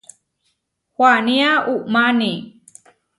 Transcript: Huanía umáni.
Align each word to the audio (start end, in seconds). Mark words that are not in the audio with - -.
Huanía 0.95 1.51
umáni. 1.73 2.31